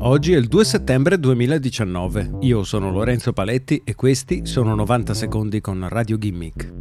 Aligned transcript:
Oggi 0.00 0.32
è 0.32 0.36
il 0.36 0.46
2 0.46 0.64
settembre 0.64 1.18
2019. 1.18 2.36
Io 2.42 2.62
sono 2.62 2.92
Lorenzo 2.92 3.32
Paletti 3.32 3.82
e 3.84 3.96
questi 3.96 4.46
sono 4.46 4.76
90 4.76 5.12
secondi 5.12 5.60
con 5.60 5.84
Radio 5.88 6.16
Gimmick. 6.16 6.72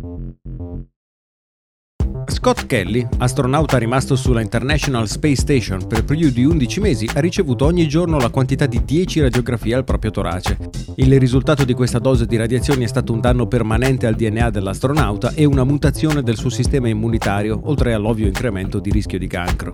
Scott 2.27 2.67
Kelly, 2.67 3.07
astronauta 3.17 3.79
rimasto 3.79 4.15
sulla 4.15 4.41
International 4.41 5.07
Space 5.07 5.38
Station 5.38 5.88
per 5.88 6.03
più 6.03 6.29
di 6.29 6.45
11 6.45 6.79
mesi, 6.79 7.09
ha 7.11 7.19
ricevuto 7.19 7.65
ogni 7.65 7.88
giorno 7.88 8.19
la 8.19 8.29
quantità 8.29 8.67
di 8.67 8.85
10 8.85 9.21
radiografie 9.21 9.73
al 9.73 9.84
proprio 9.84 10.11
torace. 10.11 10.57
Il 10.97 11.20
risultato 11.20 11.65
di 11.65 11.73
questa 11.73 11.97
dose 11.97 12.27
di 12.27 12.36
radiazioni 12.36 12.84
è 12.84 12.88
stato 12.88 13.13
un 13.13 13.20
danno 13.20 13.47
permanente 13.47 14.05
al 14.05 14.15
DNA 14.15 14.52
dell'astronauta 14.52 15.34
e 15.34 15.43
una 15.43 15.63
mutazione 15.63 16.21
del 16.21 16.38
suo 16.38 16.52
sistema 16.52 16.88
immunitario, 16.88 17.59
oltre 17.63 17.93
all'ovvio 17.93 18.27
incremento 18.27 18.79
di 18.79 18.91
rischio 18.91 19.18
di 19.18 19.27
cancro. 19.27 19.71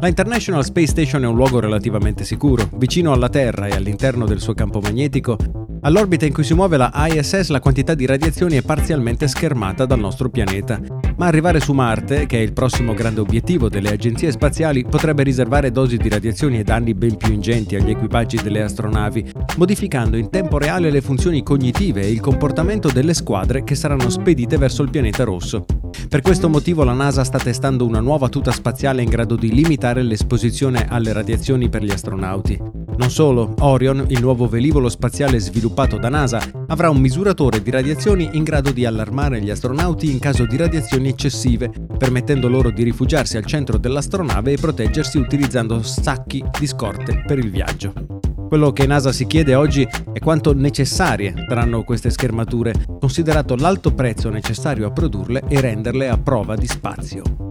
La 0.00 0.08
International 0.08 0.64
Space 0.64 0.86
Station 0.86 1.24
è 1.24 1.26
un 1.26 1.34
luogo 1.34 1.60
relativamente 1.60 2.24
sicuro, 2.24 2.70
vicino 2.76 3.12
alla 3.12 3.28
Terra 3.28 3.66
e 3.66 3.72
all'interno 3.72 4.24
del 4.24 4.40
suo 4.40 4.54
campo 4.54 4.80
magnetico. 4.80 5.36
All'orbita 5.82 6.24
in 6.24 6.32
cui 6.32 6.42
si 6.42 6.54
muove 6.54 6.78
la 6.78 6.90
ISS 6.94 7.50
la 7.50 7.60
quantità 7.60 7.94
di 7.94 8.06
radiazioni 8.06 8.56
è 8.56 8.62
parzialmente 8.62 9.28
schermata 9.28 9.84
dal 9.84 9.98
nostro 9.98 10.30
pianeta, 10.30 10.80
ma 11.16 11.26
arrivare 11.26 11.60
su 11.60 11.74
Marte, 11.74 12.24
che 12.24 12.38
è 12.38 12.40
il 12.40 12.54
prossimo 12.54 12.94
grande 12.94 13.20
obiettivo 13.20 13.68
delle 13.68 13.90
agenzie 13.90 14.30
spaziali, 14.30 14.84
potrebbe 14.84 15.22
riservare 15.22 15.70
dosi 15.70 15.98
di 15.98 16.08
radiazioni 16.08 16.58
e 16.58 16.64
danni 16.64 16.94
ben 16.94 17.18
più 17.18 17.34
ingenti 17.34 17.76
agli 17.76 17.90
equipaggi 17.90 18.42
delle 18.42 18.62
astronavi, 18.62 19.30
modificando 19.60 20.16
in 20.16 20.30
tempo 20.30 20.56
reale 20.56 20.88
le 20.88 21.02
funzioni 21.02 21.42
cognitive 21.42 22.00
e 22.00 22.10
il 22.10 22.20
comportamento 22.20 22.88
delle 22.90 23.12
squadre 23.12 23.62
che 23.62 23.74
saranno 23.74 24.08
spedite 24.08 24.56
verso 24.56 24.82
il 24.82 24.88
pianeta 24.88 25.22
rosso. 25.22 25.66
Per 26.08 26.22
questo 26.22 26.48
motivo 26.48 26.82
la 26.82 26.94
NASA 26.94 27.24
sta 27.24 27.36
testando 27.38 27.84
una 27.84 28.00
nuova 28.00 28.30
tuta 28.30 28.52
spaziale 28.52 29.02
in 29.02 29.10
grado 29.10 29.36
di 29.36 29.52
limitare 29.52 30.02
l'esposizione 30.02 30.86
alle 30.88 31.12
radiazioni 31.12 31.68
per 31.68 31.84
gli 31.84 31.90
astronauti. 31.90 32.58
Non 32.96 33.10
solo, 33.10 33.52
Orion, 33.58 34.06
il 34.08 34.22
nuovo 34.22 34.48
velivolo 34.48 34.88
spaziale 34.88 35.38
sviluppato 35.38 35.98
da 35.98 36.08
NASA, 36.08 36.40
avrà 36.68 36.88
un 36.88 36.98
misuratore 36.98 37.60
di 37.60 37.70
radiazioni 37.70 38.30
in 38.32 38.44
grado 38.44 38.72
di 38.72 38.86
allarmare 38.86 39.42
gli 39.42 39.50
astronauti 39.50 40.10
in 40.10 40.20
caso 40.20 40.46
di 40.46 40.56
radiazioni 40.56 41.10
eccessive, 41.10 41.70
permettendo 41.98 42.48
loro 42.48 42.70
di 42.70 42.82
rifugiarsi 42.82 43.36
al 43.36 43.44
centro 43.44 43.76
dell'astronave 43.76 44.52
e 44.52 44.56
proteggersi 44.56 45.18
utilizzando 45.18 45.82
sacchi 45.82 46.42
di 46.58 46.66
scorte 46.66 47.24
per 47.26 47.38
il 47.38 47.50
viaggio. 47.50 48.19
Quello 48.50 48.72
che 48.72 48.84
NASA 48.84 49.12
si 49.12 49.28
chiede 49.28 49.54
oggi 49.54 49.86
è 50.12 50.18
quanto 50.18 50.52
necessarie 50.52 51.32
saranno 51.46 51.84
queste 51.84 52.10
schermature, 52.10 52.74
considerato 52.98 53.54
l'alto 53.54 53.94
prezzo 53.94 54.28
necessario 54.28 54.88
a 54.88 54.90
produrle 54.90 55.44
e 55.46 55.60
renderle 55.60 56.08
a 56.08 56.18
prova 56.18 56.56
di 56.56 56.66
spazio. 56.66 57.49